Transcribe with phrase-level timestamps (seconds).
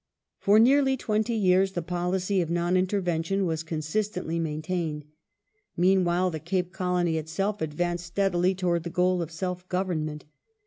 [0.41, 5.05] ^ For nearly twenty years the policy of non intervention was Sir consistently maintained.
[5.77, 10.25] Meanwhile, the Cape Colony itself ad ^^^"^^^ vanced steadily towards the goal of self government.